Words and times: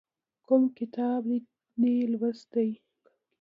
کوم 0.47 0.63
کتاب 0.77 1.21
دې 1.79 1.87
یې 1.97 2.05
لوستی؟ 2.11 2.69